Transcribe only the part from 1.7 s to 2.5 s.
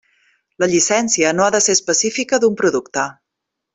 específica